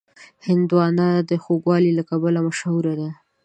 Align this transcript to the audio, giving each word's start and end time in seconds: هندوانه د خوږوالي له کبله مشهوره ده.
هندوانه 0.47 1.07
د 1.29 1.31
خوږوالي 1.43 1.91
له 1.97 2.03
کبله 2.09 2.39
مشهوره 2.47 2.93
ده. 2.99 3.09